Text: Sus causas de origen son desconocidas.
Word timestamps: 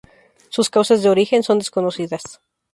Sus 0.49 0.71
causas 0.71 1.03
de 1.03 1.11
origen 1.11 1.43
son 1.43 1.59
desconocidas. 1.59 2.41